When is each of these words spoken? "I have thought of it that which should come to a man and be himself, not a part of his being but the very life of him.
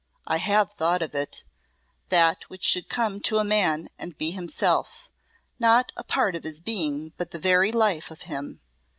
"I 0.25 0.37
have 0.37 0.73
thought 0.73 1.03
of 1.03 1.13
it 1.13 1.43
that 2.09 2.49
which 2.49 2.63
should 2.63 2.89
come 2.89 3.19
to 3.19 3.37
a 3.37 3.43
man 3.43 3.87
and 3.99 4.17
be 4.17 4.31
himself, 4.31 5.11
not 5.59 5.91
a 5.95 6.03
part 6.03 6.35
of 6.35 6.43
his 6.43 6.59
being 6.59 7.13
but 7.17 7.29
the 7.29 7.37
very 7.37 7.71
life 7.71 8.09
of 8.09 8.23
him. 8.23 8.61